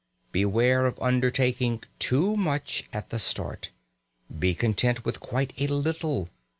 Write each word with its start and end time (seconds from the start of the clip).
Beware 0.31 0.87
of 0.87 0.97
undertaking 0.99 1.83
too 1.99 2.35
much 2.35 2.85
at 2.91 3.11
the 3.11 3.19
start. 3.19 3.69
Be 4.39 4.55
content 4.55 5.05
with 5.05 5.19
quite 5.19 5.53
a 5.59 5.67
little. 5.67 6.29